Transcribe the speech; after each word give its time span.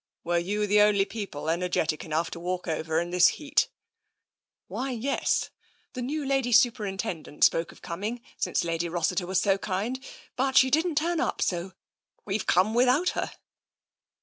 "Were 0.23 0.39
you 0.39 0.65
the 0.65 0.81
only 0.81 1.05
people 1.05 1.47
energetic 1.47 2.03
enough 2.03 2.31
to 2.31 2.39
walk 2.39 2.67
over 2.67 2.99
in 2.99 3.11
this 3.11 3.27
heat?"" 3.37 3.69
Why, 4.67 4.89
yes. 4.89 5.51
The 5.93 6.01
new 6.01 6.25
Lady 6.25 6.51
Superintendent 6.51 7.43
spoke 7.43 7.71
of 7.71 7.83
coming 7.83 8.23
since 8.35 8.63
Lady 8.63 8.89
Rossiter 8.89 9.27
was 9.27 9.39
so 9.39 9.59
kind, 9.59 10.03
but 10.35 10.57
she 10.57 10.71
didn't 10.71 10.95
turn 10.95 11.19
up, 11.19 11.39
so 11.39 11.73
we've 12.25 12.47
come 12.47 12.73
without 12.73 13.09
her.'' 13.09 13.31